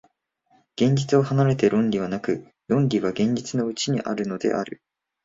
[0.77, 4.81] 現実を離れて論理はなく、論理は現実のうちにあるのである。